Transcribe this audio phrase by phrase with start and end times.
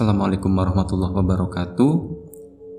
[0.00, 1.92] Assalamualaikum warahmatullahi wabarakatuh.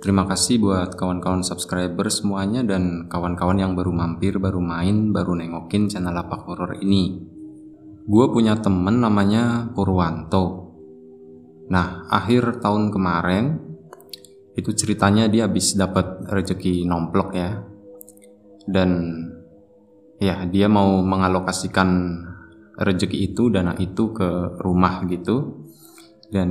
[0.01, 5.85] Terima kasih buat kawan-kawan subscriber semuanya dan kawan-kawan yang baru mampir, baru main, baru nengokin
[5.85, 7.21] channel Lapak Horor ini.
[8.09, 10.73] Gue punya temen namanya Purwanto.
[11.69, 13.69] Nah, akhir tahun kemarin
[14.57, 17.61] itu ceritanya dia habis dapat rezeki nomplok ya.
[18.65, 18.89] Dan
[20.17, 22.17] ya, dia mau mengalokasikan
[22.81, 25.69] rezeki itu dana itu ke rumah gitu
[26.31, 26.49] dan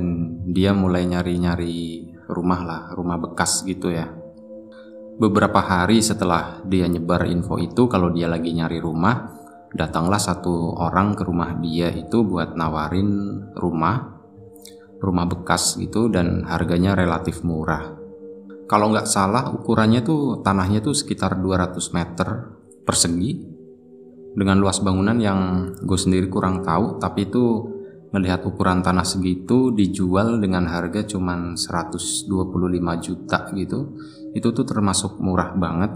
[0.53, 4.07] dia mulai nyari-nyari rumah lah, rumah bekas gitu ya.
[5.17, 9.33] Beberapa hari setelah dia nyebar info itu kalau dia lagi nyari rumah,
[9.73, 13.09] datanglah satu orang ke rumah dia itu buat nawarin
[13.57, 14.21] rumah,
[15.01, 17.97] rumah bekas gitu dan harganya relatif murah.
[18.69, 22.55] Kalau nggak salah ukurannya tuh tanahnya tuh sekitar 200 meter
[22.87, 23.43] persegi
[24.31, 27.67] dengan luas bangunan yang gue sendiri kurang tahu tapi itu
[28.11, 32.27] melihat ukuran tanah segitu dijual dengan harga cuman 125
[32.99, 33.79] juta gitu
[34.35, 35.91] itu tuh termasuk murah banget.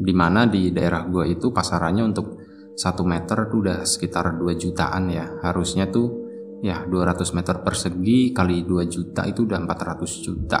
[0.00, 2.42] Di mana di daerah gue itu pasarannya untuk
[2.74, 5.26] 1 meter tuh udah sekitar 2 jutaan ya.
[5.46, 6.26] Harusnya tuh
[6.62, 10.60] ya 200 meter persegi kali 2 juta itu udah 400 juta.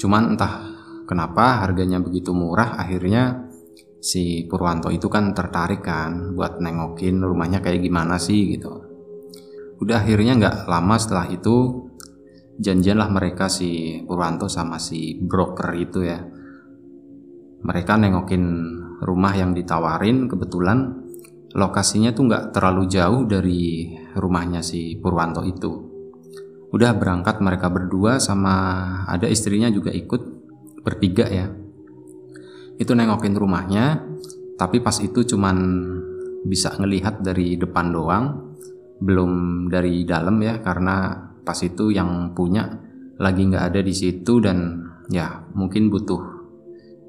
[0.00, 0.52] Cuman entah
[1.04, 3.50] kenapa harganya begitu murah akhirnya
[4.00, 8.89] si Purwanto itu kan tertarik kan buat nengokin rumahnya kayak gimana sih gitu
[9.80, 11.88] udah akhirnya nggak lama setelah itu
[12.60, 16.20] janjianlah mereka si Purwanto sama si broker itu ya.
[17.60, 18.44] Mereka nengokin
[19.00, 21.00] rumah yang ditawarin kebetulan
[21.56, 25.88] lokasinya tuh nggak terlalu jauh dari rumahnya si Purwanto itu.
[26.70, 28.54] Udah berangkat mereka berdua sama
[29.08, 30.22] ada istrinya juga ikut
[30.84, 31.48] bertiga ya.
[32.76, 34.04] Itu nengokin rumahnya
[34.60, 35.56] tapi pas itu cuman
[36.44, 38.49] bisa ngelihat dari depan doang
[39.00, 42.68] belum dari dalam ya karena pas itu yang punya
[43.20, 46.40] lagi nggak ada di situ dan ya mungkin butuh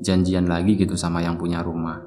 [0.01, 2.01] janjian lagi gitu sama yang punya rumah.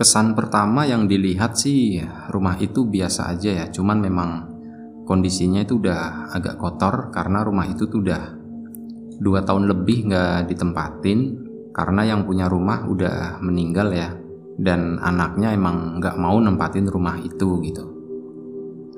[0.00, 2.00] Kesan pertama yang dilihat sih
[2.32, 4.30] rumah itu biasa aja ya, cuman memang
[5.04, 8.22] kondisinya itu udah agak kotor karena rumah itu tuh udah
[9.20, 11.18] dua tahun lebih nggak ditempatin
[11.76, 14.16] karena yang punya rumah udah meninggal ya
[14.56, 17.99] dan anaknya emang nggak mau nempatin rumah itu gitu.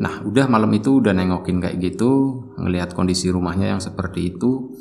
[0.01, 4.73] Nah, udah malam itu udah nengokin kayak gitu, ngelihat kondisi rumahnya yang seperti itu,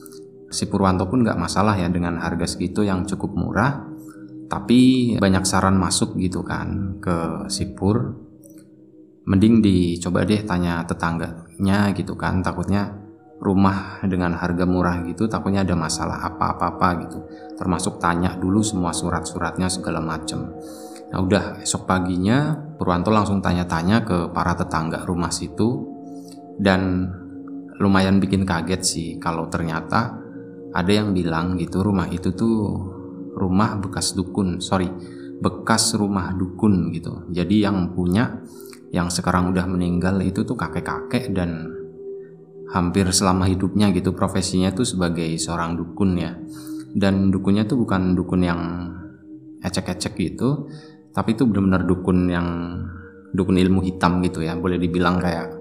[0.47, 3.87] si Purwanto pun nggak masalah ya dengan harga segitu yang cukup murah.
[4.51, 8.19] Tapi banyak saran masuk gitu kan ke si Pur.
[9.27, 13.01] Mending dicoba deh tanya tetangganya gitu kan, takutnya
[13.41, 17.19] rumah dengan harga murah gitu takutnya ada masalah apa-apa-apa gitu.
[17.57, 20.53] Termasuk tanya dulu semua surat-suratnya segala macem.
[21.11, 25.85] Nah udah esok paginya Purwanto langsung tanya-tanya ke para tetangga rumah situ
[26.57, 27.11] dan
[27.77, 30.15] lumayan bikin kaget sih kalau ternyata
[30.71, 32.57] ada yang bilang gitu rumah itu tuh
[33.35, 34.87] rumah bekas dukun sorry
[35.41, 37.25] bekas rumah dukun gitu.
[37.33, 38.39] Jadi yang punya
[38.93, 41.65] yang sekarang udah meninggal itu tuh kakek-kakek dan
[42.71, 46.37] hampir selama hidupnya gitu profesinya tuh sebagai seorang dukun ya.
[46.93, 48.61] Dan dukunnya tuh bukan dukun yang
[49.65, 50.69] ecek-ecek gitu
[51.11, 52.47] tapi itu benar-benar dukun yang
[53.35, 54.55] dukun ilmu hitam gitu ya.
[54.55, 55.55] Boleh dibilang kayak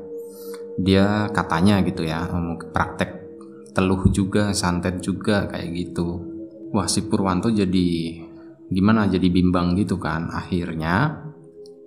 [0.81, 2.25] dia katanya gitu ya
[2.71, 3.21] praktek
[3.75, 6.07] teluh juga santet juga kayak gitu.
[6.71, 8.19] Wah si Purwanto jadi
[8.71, 10.31] gimana jadi bimbang gitu kan.
[10.31, 11.27] Akhirnya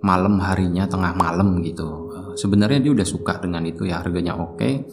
[0.04, 2.12] malam harinya tengah malam gitu.
[2.36, 4.88] Sebenarnya dia udah suka dengan itu ya harganya oke.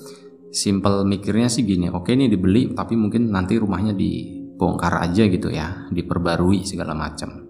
[0.51, 5.87] Simple mikirnya sih gini oke ini dibeli tapi mungkin nanti rumahnya dibongkar aja gitu ya
[5.95, 7.40] diperbarui segala macam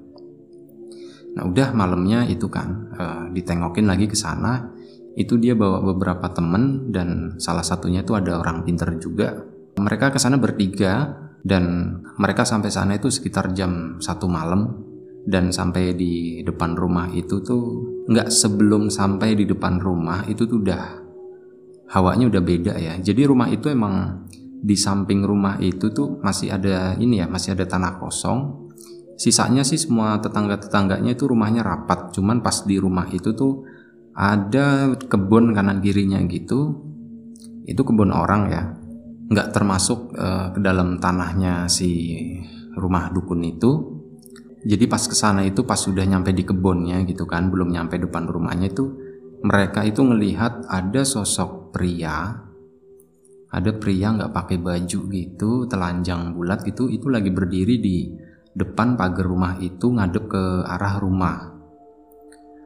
[1.37, 4.71] Nah udah malamnya itu kan uh, ditengokin lagi ke sana.
[5.11, 9.43] Itu dia bawa beberapa temen dan salah satunya itu ada orang pinter juga.
[9.75, 14.87] Mereka ke sana bertiga dan mereka sampai sana itu sekitar jam satu malam
[15.27, 17.63] dan sampai di depan rumah itu tuh
[18.07, 20.83] nggak sebelum sampai di depan rumah itu tuh udah
[21.91, 22.95] hawanya udah beda ya.
[22.99, 24.27] Jadi rumah itu emang
[24.61, 28.60] di samping rumah itu tuh masih ada ini ya masih ada tanah kosong
[29.21, 32.09] sisanya sih semua tetangga-tetangganya itu rumahnya rapat.
[32.17, 33.69] Cuman pas di rumah itu tuh
[34.17, 36.81] ada kebun kanan kirinya gitu.
[37.69, 38.63] Itu kebun orang ya.
[39.29, 42.17] Nggak termasuk uh, ke dalam tanahnya si
[42.73, 44.01] rumah dukun itu.
[44.65, 48.29] Jadi pas ke sana itu pas sudah nyampe di kebunnya gitu kan belum nyampe depan
[48.29, 48.93] rumahnya itu
[49.41, 52.41] mereka itu ngelihat ada sosok pria.
[53.51, 56.89] Ada pria nggak pakai baju gitu telanjang bulat gitu.
[56.89, 57.97] Itu lagi berdiri di
[58.51, 61.37] depan pagar rumah itu ngadep ke arah rumah.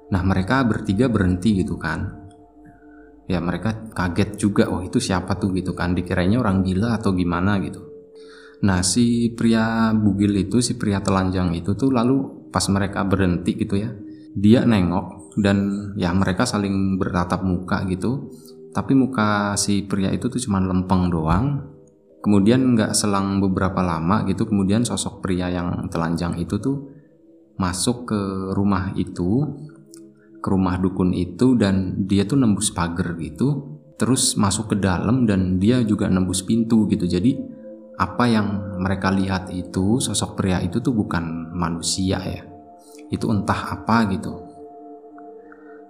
[0.10, 2.24] Nah mereka bertiga berhenti gitu kan.
[3.26, 5.50] ya mereka kaget juga oh itu siapa tuh?
[5.58, 5.98] gitu kan.
[5.98, 7.82] Dikiranya orang gila atau gimana gitu.
[8.66, 13.82] Nah si pria bugil itu si pria telanjang itu tuh lalu pas mereka berhenti gitu
[13.82, 13.90] ya
[14.38, 18.30] dia nengok dan ya mereka saling bertatap muka gitu.
[18.76, 21.75] Tapi muka si pria itu tuh cuma lempeng doang
[22.26, 26.90] kemudian nggak selang beberapa lama gitu kemudian sosok pria yang telanjang itu tuh
[27.62, 28.22] masuk ke
[28.58, 29.46] rumah itu
[30.42, 35.58] ke rumah dukun itu dan dia tuh nembus pagar gitu terus masuk ke dalam dan
[35.58, 37.08] dia juga nembus pintu gitu.
[37.08, 37.36] Jadi
[37.96, 42.44] apa yang mereka lihat itu sosok pria itu tuh bukan manusia ya.
[43.08, 44.45] Itu entah apa gitu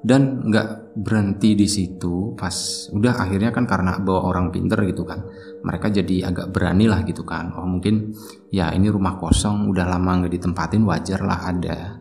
[0.06, 2.54] dan nggak berhenti di situ pas
[2.94, 5.26] udah akhirnya kan karena bawa orang pinter gitu kan
[5.66, 7.50] mereka jadi agak berani lah gitu kan.
[7.58, 8.14] Oh mungkin
[8.54, 11.98] ya ini rumah kosong udah lama nggak ditempatin wajar lah ada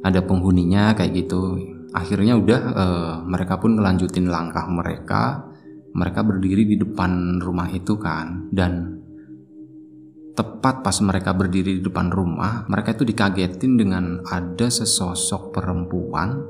[0.00, 1.60] ada penghuninya kayak gitu.
[1.92, 5.44] Akhirnya udah uh, mereka pun ngelanjutin langkah mereka.
[5.94, 8.50] Mereka berdiri di depan rumah itu kan.
[8.50, 8.98] Dan
[10.34, 16.42] tepat pas mereka berdiri di depan rumah mereka itu dikagetin dengan ada sesosok perempuan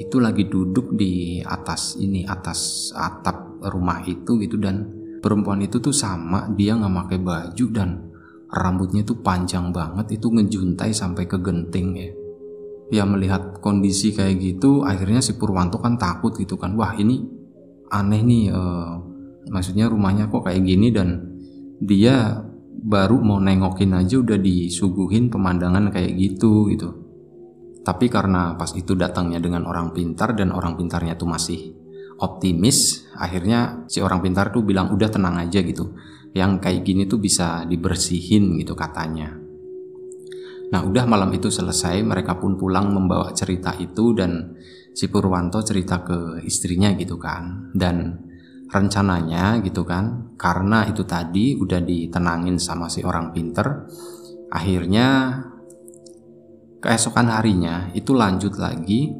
[0.00, 4.56] itu lagi duduk di atas ini atas atap rumah itu gitu.
[4.56, 4.88] Dan
[5.20, 7.88] perempuan itu tuh sama dia nggak pakai baju dan
[8.48, 10.16] rambutnya tuh panjang banget.
[10.16, 12.10] Itu ngejuntai sampai ke genting ya.
[12.90, 16.74] Ya melihat kondisi kayak gitu akhirnya si Purwanto kan takut gitu kan.
[16.74, 17.20] Wah ini
[17.92, 18.98] aneh nih uh,
[19.52, 21.38] maksudnya rumahnya kok kayak gini dan
[21.80, 22.40] dia
[22.80, 27.09] baru mau nengokin aja udah disuguhin pemandangan kayak gitu gitu
[27.80, 31.72] tapi karena pas itu datangnya dengan orang pintar dan orang pintarnya tuh masih
[32.20, 35.96] optimis akhirnya si orang pintar tuh bilang udah tenang aja gitu.
[36.30, 39.34] Yang kayak gini tuh bisa dibersihin gitu katanya.
[40.70, 44.54] Nah udah malam itu selesai mereka pun pulang membawa cerita itu dan
[44.94, 47.74] si Purwanto cerita ke istrinya gitu kan.
[47.74, 48.28] Dan
[48.70, 53.90] rencananya gitu kan karena itu tadi udah ditenangin sama si orang pinter
[54.46, 55.34] akhirnya
[56.80, 59.12] keesokan harinya itu lanjut lagi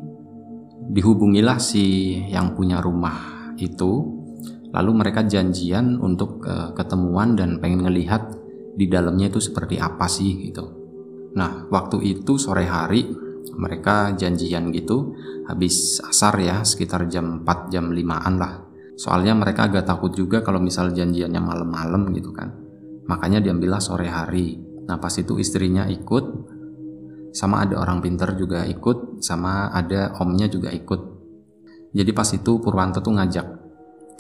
[0.91, 4.21] dihubungilah si yang punya rumah itu
[4.73, 8.33] lalu mereka janjian untuk uh, ketemuan dan pengen ngelihat
[8.75, 10.81] di dalamnya itu seperti apa sih gitu
[11.35, 13.07] Nah, waktu itu sore hari
[13.55, 15.15] mereka janjian gitu
[15.47, 18.67] habis asar ya sekitar jam 4 jam 5an lah.
[18.99, 22.53] Soalnya mereka agak takut juga kalau misal janjiannya malam-malam gitu kan.
[23.07, 24.59] Makanya diambillah sore hari.
[24.87, 26.25] Nah, pas itu istrinya ikut
[27.31, 31.01] sama ada orang pinter juga ikut sama ada omnya juga ikut.
[31.91, 33.47] Jadi pas itu Purwanto tuh ngajak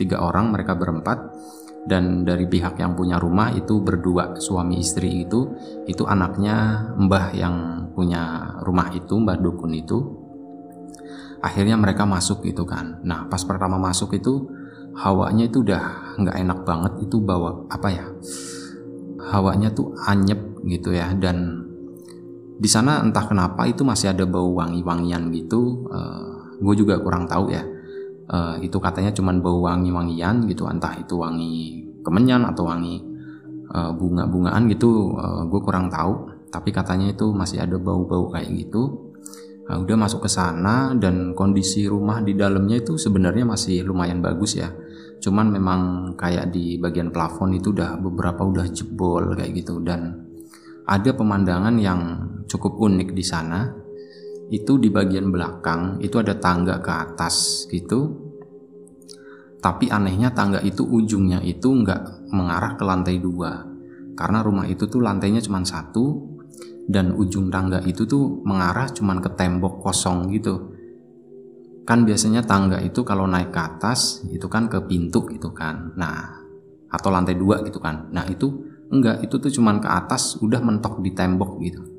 [0.00, 1.18] tiga orang mereka berempat
[1.84, 5.48] dan dari pihak yang punya rumah itu berdua suami istri itu
[5.88, 9.98] itu anaknya mbah yang punya rumah itu mbah dukun itu
[11.40, 14.48] akhirnya mereka masuk gitu kan nah pas pertama masuk itu
[14.96, 18.06] hawanya itu udah nggak enak banget itu bawa apa ya
[19.32, 21.64] hawanya tuh anyep gitu ya dan
[22.60, 25.88] di sana entah kenapa itu masih ada bau wangi-wangian gitu.
[25.88, 27.64] Uh, eh, gue juga kurang tahu ya.
[28.30, 30.68] Uh, itu katanya cuman bau wangi-wangian gitu.
[30.68, 33.00] Entah itu wangi kemenyan atau wangi
[33.72, 36.28] uh, bunga-bungaan gitu uh, gue kurang tahu.
[36.52, 39.08] Tapi katanya itu masih ada bau-bau kayak gitu.
[39.64, 44.60] Uh, udah masuk ke sana dan kondisi rumah di dalamnya itu sebenarnya masih lumayan bagus
[44.60, 44.68] ya.
[45.16, 45.80] Cuman memang
[46.12, 49.80] kayak di bagian plafon itu udah beberapa udah jebol kayak gitu.
[49.80, 50.28] Dan
[50.84, 52.00] ada pemandangan yang
[52.50, 53.70] cukup unik di sana.
[54.50, 58.26] Itu di bagian belakang itu ada tangga ke atas gitu.
[59.62, 63.62] Tapi anehnya tangga itu ujungnya itu nggak mengarah ke lantai dua.
[64.18, 66.34] Karena rumah itu tuh lantainya cuma satu
[66.90, 70.74] dan ujung tangga itu tuh mengarah cuma ke tembok kosong gitu.
[71.86, 75.94] Kan biasanya tangga itu kalau naik ke atas itu kan ke pintu gitu kan.
[75.94, 76.42] Nah
[76.90, 78.10] atau lantai dua gitu kan.
[78.10, 81.89] Nah itu enggak itu tuh cuman ke atas udah mentok di tembok gitu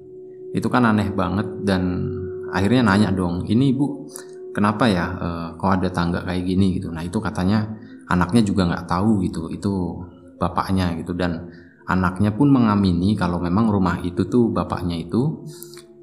[0.52, 2.12] itu kan aneh banget dan
[2.52, 4.08] akhirnya nanya dong ini ibu
[4.52, 6.78] kenapa ya uh, kok ada tangga kayak gini?
[6.78, 6.92] Gitu.
[6.92, 7.66] Nah itu katanya
[8.12, 9.74] anaknya juga nggak tahu gitu itu
[10.38, 11.16] bapaknya gitu.
[11.16, 11.50] Dan
[11.88, 15.44] anaknya pun mengamini kalau memang rumah itu tuh bapaknya itu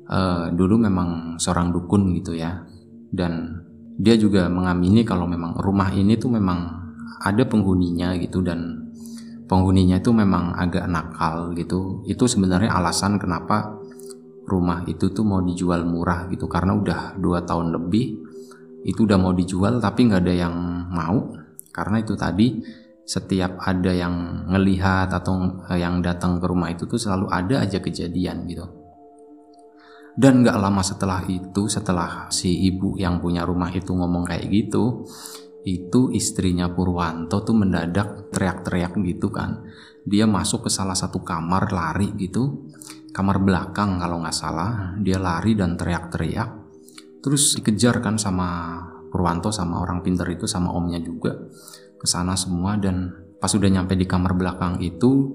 [0.09, 2.65] uh, dulu memang seorang dukun gitu ya.
[3.09, 3.65] Dan
[4.01, 6.89] dia juga mengamini kalau memang rumah ini tuh memang
[7.19, 8.89] ada penghuninya gitu dan
[9.51, 12.03] penghuninya itu memang agak nakal gitu.
[12.09, 13.77] Itu sebenarnya alasan kenapa
[14.49, 16.49] rumah itu tuh mau dijual murah gitu.
[16.49, 18.07] Karena udah dua tahun lebih
[18.89, 20.55] itu udah mau dijual tapi nggak ada yang
[20.89, 21.37] mau.
[21.69, 22.59] Karena itu tadi
[23.09, 28.49] setiap ada yang ngelihat atau yang datang ke rumah itu tuh selalu ada aja kejadian
[28.49, 28.67] gitu.
[30.19, 35.07] Dan nggak lama setelah itu setelah si ibu yang punya rumah itu ngomong kayak gitu
[35.63, 39.63] itu istrinya Purwanto tuh mendadak teriak-teriak gitu kan.
[40.09, 42.67] Dia masuk ke salah satu kamar lari gitu
[43.13, 44.95] kamar belakang kalau nggak salah.
[45.01, 46.51] Dia lari dan teriak-teriak.
[47.25, 51.35] Terus dikejar kan sama Purwanto sama orang pinter itu sama omnya juga.
[51.99, 53.11] Ke sana semua dan
[53.41, 55.35] pas udah nyampe di kamar belakang itu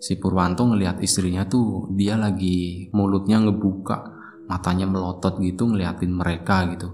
[0.00, 4.16] si Purwanto ngelihat istrinya tuh dia lagi mulutnya ngebuka
[4.48, 6.88] matanya melotot gitu ngeliatin mereka gitu.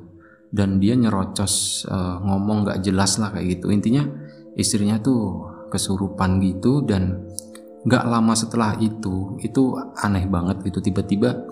[0.50, 3.70] Dan dia nyerocos uh, ngomong gak jelas lah kayak gitu.
[3.70, 4.08] Intinya
[4.56, 7.28] istrinya tuh kesurupan gitu dan
[7.86, 10.82] gak lama setelah itu itu aneh banget gitu.
[10.82, 11.46] Tiba-tiba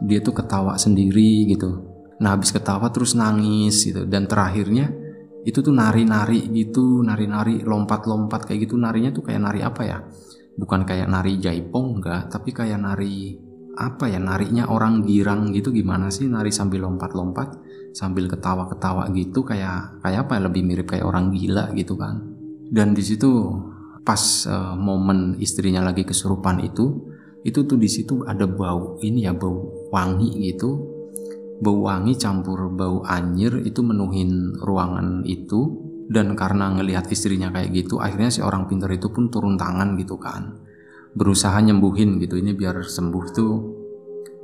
[0.00, 1.82] dia tuh ketawa sendiri gitu.
[2.22, 4.06] Nah habis ketawa terus nangis gitu.
[4.06, 4.88] Dan terakhirnya
[5.42, 8.78] itu tuh nari-nari gitu nari-nari lompat-lompat kayak gitu.
[8.78, 9.98] Narinya tuh kayak nari apa ya?
[10.54, 13.34] Bukan kayak nari jaipong enggak tapi kayak nari
[13.74, 14.22] apa ya?
[14.22, 15.74] Narinya orang girang gitu.
[15.74, 17.58] Gimana sih nari sambil lompat-lompat
[17.96, 19.42] sambil ketawa-ketawa gitu?
[19.42, 20.40] Kayak kayak apa ya?
[20.46, 22.20] Lebih mirip kayak orang gila gitu kan.
[22.70, 23.50] Dan di situ
[24.10, 26.98] pas uh, momen istrinya lagi kesurupan itu
[27.46, 30.98] itu tuh di situ ada bau ini ya bau wangi gitu.
[31.62, 35.86] Bau wangi campur bau anjir itu menuhin ruangan itu.
[36.10, 40.18] Dan karena ngelihat istrinya kayak gitu akhirnya si orang pintar itu pun turun tangan gitu
[40.18, 40.58] kan.
[41.14, 43.52] Berusaha nyembuhin gitu ini biar sembuh tuh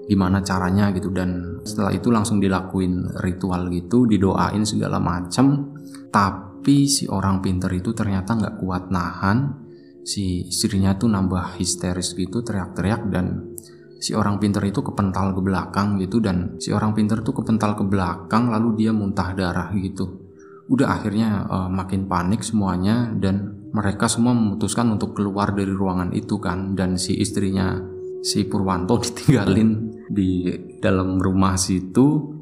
[0.07, 1.11] gimana caranya gitu.
[1.11, 5.75] Dan setelah itu langsung dilakuin ritual gitu didoain segala macam
[6.15, 6.46] tapi
[6.91, 9.63] si orang pintar itu ternyata nggak kuat nahan.
[10.07, 13.55] Si istrinya tuh nambah histeris gitu teriak-teriak dan
[13.99, 17.85] si orang pintar itu kepental ke belakang gitu dan si orang pintar tuh kepental ke
[17.87, 20.27] belakang lalu dia muntah darah gitu.
[20.67, 26.39] Udah akhirnya uh, makin panik semuanya dan mereka semua memutuskan untuk keluar dari ruangan itu
[26.43, 26.75] kan.
[26.75, 27.79] Dan si istrinya
[28.23, 29.71] si Purwanto ditinggalin
[30.11, 32.36] di dalam rumah situ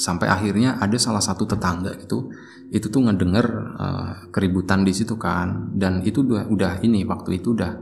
[0.00, 2.32] sampai akhirnya ada salah satu tetangga itu
[2.72, 5.76] itu tuh ngedenger uh, keributan di situ kan.
[5.76, 7.72] Dan itu udah udah ini waktu itu udah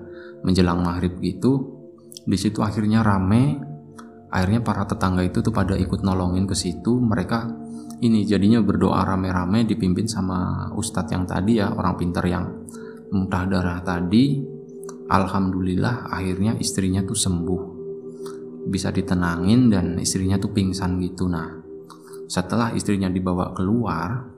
[0.43, 1.79] menjelang maghrib gitu
[2.27, 3.63] di situ akhirnya rame.
[4.29, 7.01] Akhirnya para tetangga itu tuh pada ikut nolongin ke situ.
[7.01, 7.49] Mereka
[8.05, 12.45] ini jadinya berdoa rame-rame dipimpin sama ustadz yang tadi ya orang pintar yang
[13.15, 14.41] muntah darah tadi.
[15.09, 17.63] Alhamdulillah akhirnya istrinya tuh sembuh.
[18.69, 21.25] Bisa ditenangin dan istrinya tuh pingsan gitu.
[21.25, 21.68] Nah
[22.29, 24.37] setelah istrinya dibawa keluar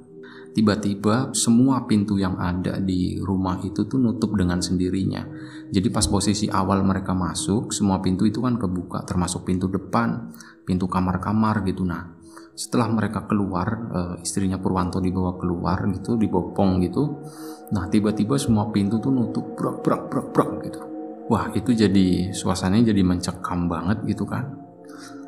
[0.50, 5.23] tiba-tiba semua pintu yang ada di rumah itu tuh nutup dengan sendirinya.
[5.70, 10.35] Jadi pas posisi awal mereka masuk, semua pintu itu kan kebuka, termasuk pintu depan,
[10.66, 11.87] pintu kamar-kamar gitu.
[11.87, 12.18] Nah,
[12.61, 17.25] setelah mereka keluar uh, istrinya Purwanto dibawa keluar gitu dibopong gitu
[17.73, 20.80] nah tiba-tiba semua pintu tuh nutup brak brak brak brak gitu
[21.32, 24.61] wah itu jadi suasananya jadi mencekam banget gitu kan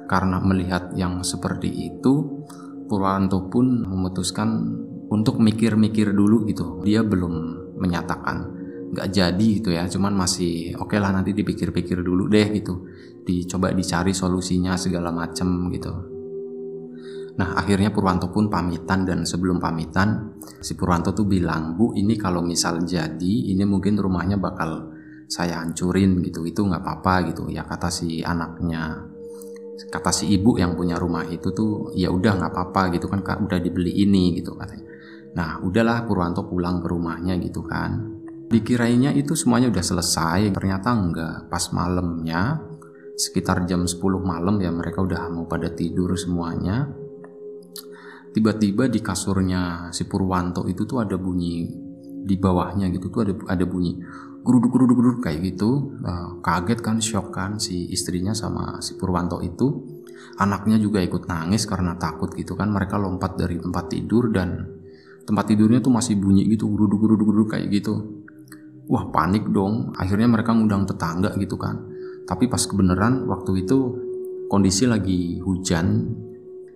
[0.04, 2.41] karena melihat yang seperti itu
[2.92, 4.68] Purwanto pun memutuskan
[5.08, 6.84] untuk mikir-mikir dulu gitu.
[6.84, 7.32] Dia belum
[7.80, 8.60] menyatakan.
[8.92, 12.84] Nggak jadi gitu ya cuman masih oke okay lah nanti dipikir-pikir dulu deh gitu.
[13.24, 15.88] Dicoba dicari solusinya segala macem gitu.
[17.40, 22.44] Nah akhirnya Purwanto pun pamitan dan sebelum pamitan si Purwanto tuh bilang bu ini kalau
[22.44, 24.92] misal jadi ini mungkin rumahnya bakal
[25.32, 26.44] saya hancurin gitu.
[26.44, 29.11] Itu nggak apa-apa gitu ya kata si anaknya
[29.88, 33.58] kata si ibu yang punya rumah itu tuh ya udah nggak apa-apa gitu kan udah
[33.58, 34.86] dibeli ini gitu katanya.
[35.32, 38.20] Nah udahlah Purwanto pulang ke rumahnya gitu kan.
[38.52, 42.60] Dikirainya itu semuanya udah selesai ternyata enggak pas malamnya
[43.16, 46.88] sekitar jam 10 malam ya mereka udah mau pada tidur semuanya
[48.32, 51.68] tiba-tiba di kasurnya si Purwanto itu tuh ada bunyi
[52.22, 54.00] di bawahnya gitu tuh ada ada bunyi
[54.42, 55.94] geruduk geruduk geruduk kayak gitu.
[56.02, 59.86] Uh, kaget kan shock kan si istrinya sama si Purwanto itu.
[60.38, 62.70] Anaknya juga ikut nangis karena takut gitu kan.
[62.70, 64.66] Mereka lompat dari tempat tidur dan
[65.22, 67.94] tempat tidurnya tuh masih bunyi gitu geruduk geruduk geruduk kayak gitu.
[68.90, 69.94] Wah panik dong.
[69.94, 71.78] Akhirnya mereka ngundang tetangga gitu kan.
[72.26, 73.78] Tapi pas kebenaran waktu itu
[74.50, 76.18] kondisi lagi hujan.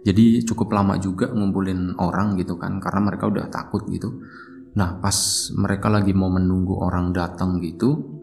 [0.06, 4.22] Jadi cukup lama juga ngumpulin orang gitu kan karena mereka udah takut gitu
[4.76, 5.16] nah pas
[5.56, 8.16] mereka lagi mau menunggu orang datang gitu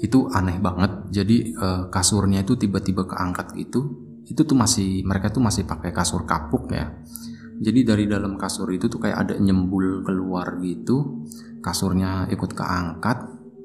[0.00, 1.08] itu aneh banget.
[1.08, 3.96] Jadi uh, kasurnya itu tiba-tiba keangkat gitu.
[4.26, 6.92] Itu tuh masih mereka tuh masih pakai kasur kapuk ya.
[7.56, 11.24] Jadi dari dalam kasur itu tuh kayak ada nyembul keluar gitu.
[11.64, 13.18] Kasurnya ikut keangkat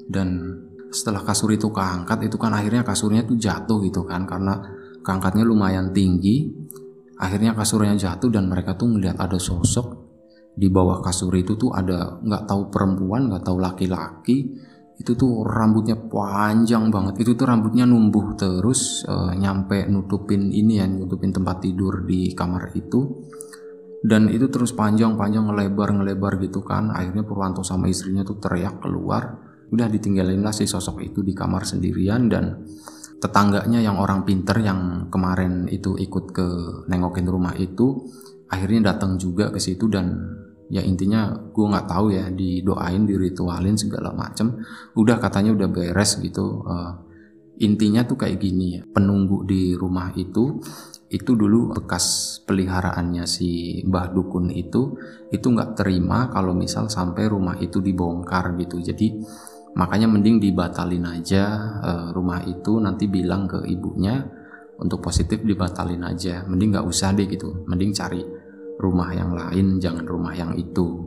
[0.08, 0.55] dan
[0.91, 4.63] setelah kasur itu keangkat itu kan akhirnya kasurnya tuh jatuh gitu kan karena
[5.03, 6.48] keangkatnya lumayan tinggi.
[7.20, 10.00] Akhirnya kasurnya jatuh dan mereka tuh ngeliat ada sosok
[10.62, 14.53] di bawah kasur itu tuh ada nggak tahu perempuan nggak tahu laki-laki.
[15.01, 17.25] Itu tuh rambutnya panjang banget.
[17.25, 22.77] Itu tuh rambutnya numbuh terus uh, nyampe nutupin ini ya nutupin tempat tidur di kamar
[22.77, 23.25] itu.
[24.06, 26.94] Dan itu terus panjang-panjang ngelebar-ngelebar gitu kan.
[26.94, 29.41] Akhirnya Purwanto sama istrinya tuh teriak keluar.
[29.74, 32.62] Udah ditinggalin lah si sosok itu di kamar sendirian dan
[33.18, 36.48] tetangganya yang orang pinter yang kemarin itu ikut ke
[36.89, 38.06] nengokin rumah itu
[38.51, 40.12] akhirnya datang juga ke situ dan
[40.72, 44.63] ya intinya gue nggak tahu ya didoain diritualin segala macem.
[44.96, 46.63] Udah katanya udah beres gitu.
[46.63, 46.96] Uh,
[47.60, 48.82] intinya tuh kayak gini ya.
[48.88, 50.63] Penunggu di rumah itu
[51.12, 54.96] itu dulu bekas peliharaannya si Mbah Dukun itu
[55.28, 58.80] itu nggak terima kalau misal sampai rumah itu dibongkar gitu.
[58.80, 59.20] Jadi
[59.75, 61.44] makanya mending dibatalin aja
[61.84, 64.24] uh, rumah itu nanti bilang ke ibunya
[64.80, 66.48] untuk positif dibatalin aja.
[66.48, 67.68] Mending nggak usah deh gitu.
[67.68, 68.24] Mending cari
[68.81, 71.05] rumah yang lain jangan rumah yang itu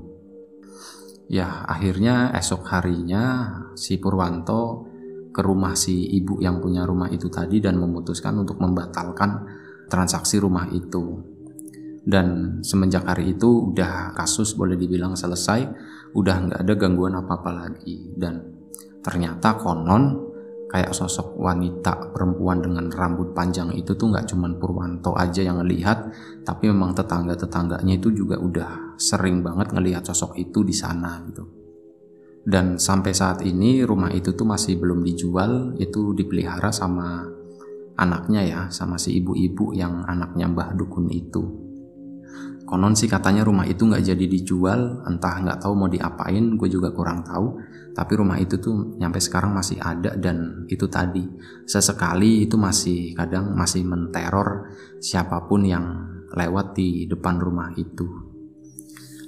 [1.27, 4.87] ya akhirnya esok harinya si Purwanto
[5.35, 9.43] ke rumah si ibu yang punya rumah itu tadi dan memutuskan untuk membatalkan
[9.91, 11.35] transaksi rumah itu.
[12.05, 15.67] Dan semenjak hari itu udah kasus boleh dibilang selesai,
[16.15, 18.13] udah nggak ada gangguan apa-apa lagi.
[18.15, 18.45] Dan
[19.03, 20.34] ternyata konon
[20.71, 26.11] kayak sosok wanita perempuan dengan rambut panjang itu tuh nggak cuman Purwanto aja yang ngelihat,
[26.43, 31.45] tapi memang tetangga-tetangganya itu juga udah sering banget ngelihat sosok itu di sana gitu.
[32.45, 37.25] Dan sampai saat ini rumah itu tuh masih belum dijual, itu dipelihara sama
[37.97, 41.74] anaknya ya sama si ibu-ibu yang anaknya Mbah Dukun itu.
[42.65, 46.91] Konon sih katanya rumah itu nggak jadi dijual, entah nggak tahu mau diapain, gue juga
[46.97, 47.61] kurang tahu.
[47.95, 51.23] Tapi rumah itu tuh nyampe sekarang masih ada dan itu tadi
[51.63, 55.85] sesekali itu masih kadang masih menteror siapa pun yang
[56.35, 58.09] lewat di depan rumah itu.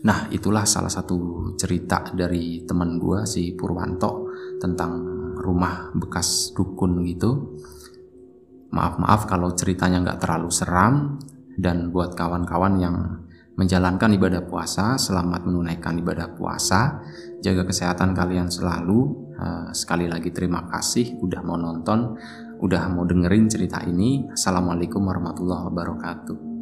[0.03, 7.55] Nah itulah salah satu cerita dari teman gue si Purwanto tentang rumah bekas dukun gitu
[8.77, 11.17] Maaf-maaf kalau ceritanya nggak terlalu seram
[11.57, 12.97] dan buat kawan-kawan yang
[13.57, 17.01] menjalankan ibadah puasa, selamat menunaikan ibadah puasa,
[17.41, 19.27] jaga kesehatan kalian selalu.
[19.37, 22.17] Uh, sekali lagi terima kasih udah mau nonton,
[22.61, 24.29] udah mau dengerin cerita ini.
[24.33, 26.56] Assalamualaikum warahmatullahi wabarakatuh.